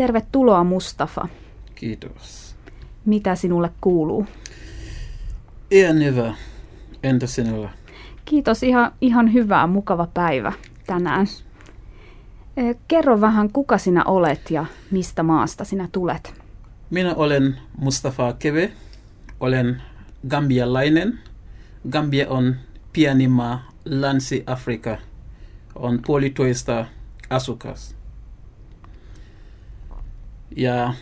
Tervetuloa 0.00 0.64
Mustafa. 0.64 1.28
Kiitos. 1.74 2.56
Mitä 3.04 3.34
sinulle 3.34 3.70
kuuluu? 3.80 4.26
Ihan 5.70 6.04
hyvä. 6.04 6.34
Entä 7.02 7.26
sinulla? 7.26 7.70
Kiitos, 8.24 8.62
ihan, 8.62 8.92
ihan 9.00 9.32
hyvää, 9.32 9.66
mukava 9.66 10.06
päivä 10.14 10.52
tänään. 10.86 11.26
Kerro 12.88 13.20
vähän, 13.20 13.52
kuka 13.52 13.78
sinä 13.78 14.04
olet 14.04 14.50
ja 14.50 14.66
mistä 14.90 15.22
maasta 15.22 15.64
sinä 15.64 15.88
tulet? 15.92 16.34
Minä 16.90 17.14
olen 17.14 17.56
Mustafa 17.78 18.32
Keve. 18.32 18.72
Olen 19.40 19.82
gambialainen. 20.28 21.18
Gambia 21.90 22.28
on 22.28 22.56
pieni 22.92 23.28
maa 23.28 23.68
Länsi-Afrika. 23.84 24.98
On 25.74 26.00
puolitoista 26.06 26.86
asukas. 27.30 27.99
Ja 30.56 30.94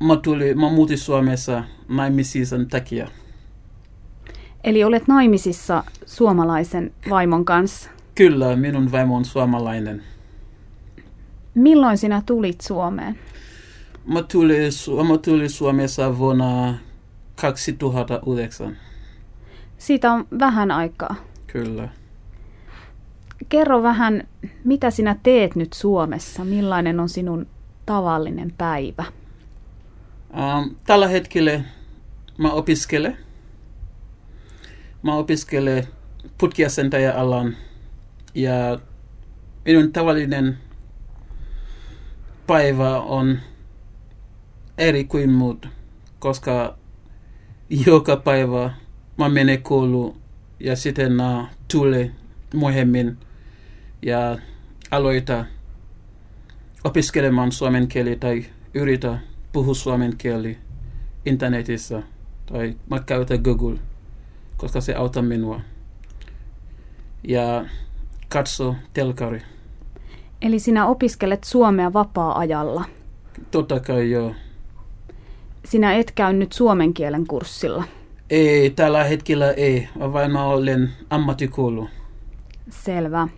mä, 0.00 0.16
tuli, 0.16 0.54
mä 0.54 0.70
muutin 0.70 0.98
Suomessa 0.98 1.64
naimisiin 1.88 2.68
takia. 2.70 3.08
Eli 4.64 4.84
olet 4.84 5.08
naimisissa 5.08 5.84
suomalaisen 6.06 6.92
vaimon 7.10 7.44
kanssa. 7.44 7.90
Kyllä, 8.14 8.56
minun 8.56 8.92
vaimo 8.92 9.16
on 9.16 9.24
suomalainen. 9.24 10.02
Milloin 11.54 11.98
sinä 11.98 12.22
tulit 12.26 12.60
Suomeen? 12.60 13.18
Mä 14.06 14.22
tulin, 14.22 14.72
Su- 14.72 15.04
mä 15.04 15.18
tulin 15.18 15.50
Suomessa 15.50 16.18
vuonna 16.18 16.74
2009. 17.40 18.76
Siitä 19.78 20.12
on 20.12 20.26
vähän 20.38 20.70
aikaa. 20.70 21.14
Kyllä. 21.46 21.88
Kerro 23.48 23.82
vähän, 23.82 24.28
mitä 24.64 24.90
sinä 24.90 25.16
teet 25.22 25.56
nyt 25.56 25.72
Suomessa? 25.72 26.44
Millainen 26.44 27.00
on 27.00 27.08
sinun 27.08 27.46
tavallinen 27.86 28.54
päivä? 28.58 29.04
Um, 30.30 30.76
tällä 30.86 31.08
hetkellä 31.08 31.60
mä 32.38 32.50
opiskelen. 32.50 33.18
Mä 35.02 35.14
opiskelen 35.14 35.84
putkiasentaja-alan 36.38 37.56
ja 38.34 38.78
minun 39.64 39.92
tavallinen 39.92 40.58
päivä 42.46 43.00
on 43.00 43.38
eri 44.78 45.04
kuin 45.04 45.30
muut, 45.30 45.68
koska 46.18 46.78
joka 47.86 48.16
päivä 48.16 48.70
mä 49.16 49.28
menen 49.28 49.62
kouluun 49.62 50.20
ja 50.60 50.76
sitten 50.76 51.12
tulee 51.72 52.12
myöhemmin 52.54 53.18
ja 54.02 54.38
aloita 54.90 55.44
opiskelemaan 56.84 57.52
suomen 57.52 57.88
kieli 57.88 58.16
tai 58.16 58.44
yritä 58.74 59.18
puhua 59.52 59.74
suomen 59.74 60.16
kieli 60.16 60.58
internetissä 61.26 62.02
tai 62.46 62.76
mä 62.90 63.00
käytän 63.00 63.40
Google, 63.42 63.78
koska 64.56 64.80
se 64.80 64.94
auttaa 64.94 65.22
minua. 65.22 65.60
Ja 67.24 67.64
katso 68.28 68.74
telkari. 68.94 69.42
Eli 70.42 70.58
sinä 70.58 70.86
opiskelet 70.86 71.44
suomea 71.44 71.92
vapaa-ajalla. 71.92 72.84
Totta 73.50 73.80
kai 73.80 74.10
joo. 74.10 74.34
Sinä 75.64 75.94
et 75.94 76.10
käy 76.10 76.32
nyt 76.32 76.52
suomen 76.52 76.94
kielen 76.94 77.26
kurssilla. 77.26 77.84
Ei, 78.30 78.70
tällä 78.70 79.04
hetkellä 79.04 79.50
ei, 79.52 79.88
vaan 79.98 80.30
mä 80.30 80.44
olen 80.44 80.90
ammattikoulu. 81.10 81.88
Selvä. 82.70 83.28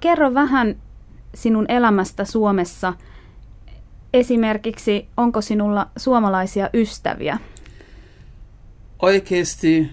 Kerro 0.00 0.34
vähän 0.34 0.76
sinun 1.34 1.66
elämästä 1.68 2.24
Suomessa. 2.24 2.92
Esimerkiksi, 4.12 5.08
onko 5.16 5.40
sinulla 5.40 5.90
suomalaisia 5.96 6.70
ystäviä? 6.74 7.38
Oikeasti 9.02 9.90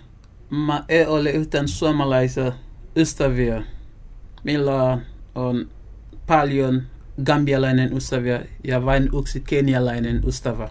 mä 0.50 0.84
en 0.90 1.10
ole 1.10 1.32
yhtään 1.32 1.68
suomalaisia 1.68 2.52
ystäviä. 2.96 3.64
Meillä 4.44 4.98
on 5.36 5.68
paljon 6.28 6.82
gambialainen 7.24 7.94
ystäviä 7.94 8.46
ja 8.64 8.86
vain 8.86 9.10
yksi 9.20 9.40
kenialainen 9.40 10.22
ystävä. 10.28 10.70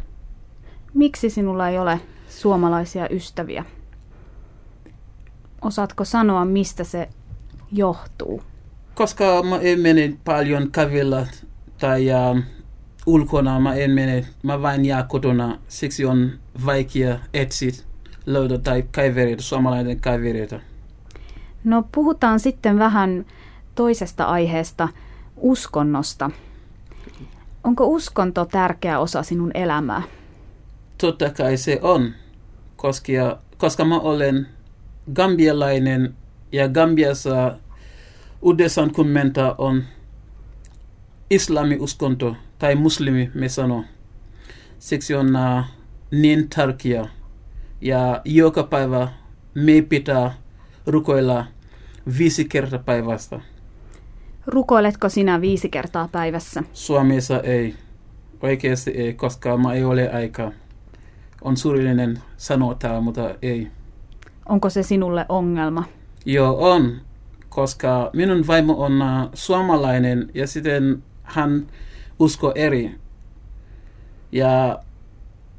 Miksi 0.94 1.30
sinulla 1.30 1.68
ei 1.68 1.78
ole 1.78 2.00
suomalaisia 2.28 3.08
ystäviä? 3.08 3.64
Osaatko 5.62 6.04
sanoa, 6.04 6.44
mistä 6.44 6.84
se 6.84 7.08
johtuu? 7.72 8.42
Koska 8.96 9.42
mä 9.42 9.58
en 9.58 9.80
mene 9.80 10.16
paljon 10.24 10.70
kävellä 10.70 11.26
tai 11.78 12.06
uh, 12.30 12.42
ulkona, 13.06 13.60
mä 13.60 13.74
en 13.74 13.90
mene, 13.90 14.26
mä 14.42 14.62
vain 14.62 14.84
jää 14.84 15.02
kotona, 15.02 15.58
siksi 15.68 16.04
on 16.04 16.30
vaikea 16.66 17.18
etsiä 17.34 17.70
löydä 18.26 18.58
tai 18.58 18.82
kavereita, 18.82 19.42
suomalainen 19.42 20.00
kavereita. 20.00 20.60
No 21.64 21.84
puhutaan 21.92 22.40
sitten 22.40 22.78
vähän 22.78 23.26
toisesta 23.74 24.24
aiheesta, 24.24 24.88
uskonnosta. 25.36 26.30
Onko 27.64 27.86
uskonto 27.86 28.44
tärkeä 28.44 28.98
osa 28.98 29.22
sinun 29.22 29.50
elämää? 29.54 30.02
Totta 30.98 31.30
kai 31.30 31.56
se 31.56 31.78
on, 31.82 32.12
koska, 32.76 33.38
koska 33.56 33.84
mä 33.84 33.98
olen 33.98 34.46
gambialainen 35.14 36.14
ja 36.52 36.68
Gambiassa 36.68 37.56
90 38.42 39.54
on 39.58 39.82
islami-uskonto 41.30 42.36
tai 42.58 42.74
muslimi 42.74 43.30
me 43.34 43.48
sano. 43.48 43.84
Siksi 44.78 45.14
on 45.14 45.36
uh, 45.36 45.64
niin 46.10 46.48
tärkeä. 46.48 47.08
Ja 47.80 48.20
joka 48.24 48.62
päivä 48.62 49.08
me 49.54 49.82
pitää 49.88 50.34
rukoilla 50.86 51.44
viisi 52.18 52.44
kertaa 52.44 52.78
päivästä. 52.78 53.40
Rukoiletko 54.46 55.08
sinä 55.08 55.40
viisi 55.40 55.68
kertaa 55.68 56.08
päivässä? 56.12 56.62
Suomessa 56.72 57.40
ei. 57.40 57.74
Oikeasti 58.42 58.90
ei, 58.90 59.14
koska 59.14 59.56
mä 59.56 59.72
ei 59.72 59.84
ole 59.84 60.12
aikaa. 60.12 60.52
On 61.42 61.56
surullinen 61.56 62.18
sanoa 62.36 62.74
tämä, 62.74 63.00
mutta 63.00 63.34
ei. 63.42 63.68
Onko 64.48 64.70
se 64.70 64.82
sinulle 64.82 65.26
ongelma? 65.28 65.84
Joo, 66.26 66.70
on. 66.72 67.00
Koska 67.56 68.10
minun 68.12 68.46
vaimo 68.46 68.84
on 68.84 69.02
uh, 69.02 69.30
suomalainen 69.34 70.30
ja 70.34 70.46
sitten 70.46 71.02
hän 71.22 71.66
usko 72.18 72.52
eri. 72.54 72.94
Ja 74.32 74.78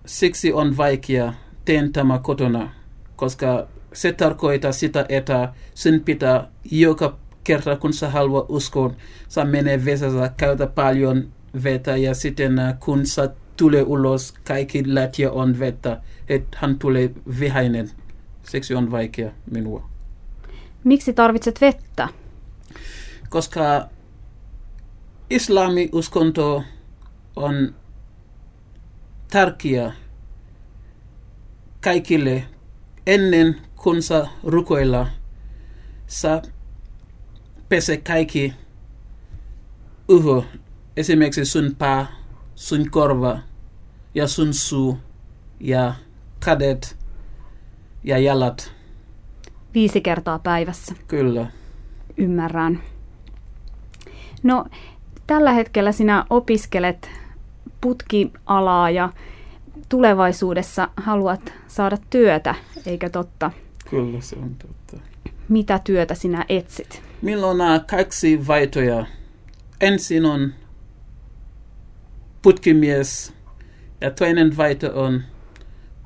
siksi 0.06 0.54
on 0.54 0.78
vaikea 0.78 1.34
teen 1.66 1.94
tämä 1.94 2.20
kotona, 2.20 2.70
koska 3.16 3.68
se 3.94 4.12
tarkoittaa 4.12 4.72
sitä, 4.72 5.06
että 5.10 5.54
sen 5.74 6.02
pitää 6.02 6.48
joka 6.72 7.18
kerta, 7.44 7.76
kun 7.76 7.94
sä 7.94 8.10
haluat 8.10 8.46
uskoa, 8.50 8.94
sä 9.28 9.46
menee 9.46 9.86
vesässä, 9.86 10.32
käytä 10.38 10.68
paljon 10.68 11.28
vettä 11.64 11.98
ja 11.98 12.16
sitten 12.16 12.54
uh, 12.54 12.80
kun 12.80 13.06
sä 13.06 13.30
tulee 13.56 13.84
ulos, 13.84 14.34
kaikki 14.44 14.84
lätiä 14.86 15.32
on 15.32 15.60
vettä, 15.60 16.02
että 16.30 16.58
hän 16.62 16.80
tulee 16.80 17.12
vihainen. 17.40 17.90
Siksi 18.44 18.76
on 18.76 18.92
vaikea 18.92 19.32
minua. 19.52 19.97
Miksi 20.88 21.14
tarvitset 21.14 21.62
vettä? 21.62 22.08
Koska 23.30 23.90
islami-uskonto 25.30 26.64
on 27.36 27.76
tärkeä 29.32 29.94
kaikille 31.84 32.44
ennen 33.08 33.62
kuin 33.76 34.04
sä 34.04 34.28
rukoilla, 34.44 35.08
sä 36.08 36.42
pese 37.70 37.98
kaikki 37.98 38.54
uho, 40.10 40.46
esimerkiksi 40.98 41.46
sun 41.46 41.76
pää, 41.78 42.08
sun 42.56 42.92
korva 42.92 43.40
ja 44.16 44.28
sun 44.28 44.54
suu 44.54 44.98
ja 45.60 45.96
kädet 46.40 46.98
ja 48.04 48.18
jalat. 48.18 48.77
Viisi 49.74 50.02
kertaa 50.02 50.40
päivässä. 50.40 50.96
Kyllä. 51.08 51.48
Ymmärrän. 52.18 52.80
No, 54.44 54.66
tällä 55.28 55.54
hetkellä 55.54 55.92
sinä 55.92 56.26
opiskelet 56.30 57.10
putkialaa 57.82 58.90
ja 58.90 59.10
tulevaisuudessa 59.90 60.90
haluat 60.98 61.54
saada 61.68 61.98
työtä, 62.10 62.56
eikö 62.86 63.10
totta? 63.10 63.52
Kyllä 63.90 64.22
se 64.22 64.36
on 64.36 64.56
totta. 64.56 64.98
Mitä 65.50 65.80
työtä 65.84 66.16
sinä 66.16 66.46
etsit? 66.50 67.02
Milloin 67.22 67.62
on 67.62 67.86
kaksi 67.86 68.48
vaihtoja. 68.48 69.06
Ensin 69.82 70.26
on 70.26 70.54
putkimies 72.42 73.34
ja 74.02 74.12
toinen 74.12 74.58
vaihto 74.58 75.04
on 75.04 75.22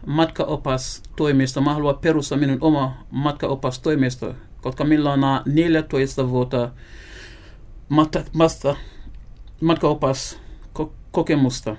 matkaopastoimisto. 0.06 1.62
Mä 1.62 1.74
haluan 1.74 1.98
perustaa 1.98 2.38
minun 2.38 2.58
oma 2.62 2.98
matkaopastoimisto, 3.12 4.36
koska 4.62 4.84
meillä 4.84 5.14
on 5.14 5.20
14 5.46 6.30
vuotta 6.30 6.72
matka, 7.90 8.76
matkaopas 9.62 10.40
ko- 10.80 10.92
kokemusta 11.12 11.76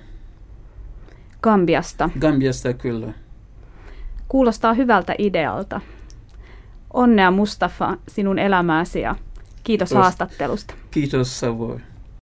Gambiasta. 1.41 2.09
Gambiasta 2.19 2.73
kyllä. 2.73 3.13
Kuulostaa 4.27 4.73
hyvältä 4.73 5.15
idealta. 5.17 5.81
Onnea 6.93 7.31
Mustafa 7.31 7.97
sinun 8.07 8.39
elämääsi 8.39 9.01
ja 9.01 9.15
kiitos 9.63 9.89
Kiitos. 9.89 9.91
haastattelusta. 10.03 10.73
Kiitos 10.91 11.39
Savoy. 11.39 11.79